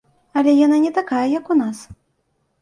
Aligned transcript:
Але 0.39 0.53
яна 0.59 0.79
не 0.85 0.91
такая, 0.97 1.21
як 1.39 1.53
у 1.57 1.59
нас. 1.61 1.85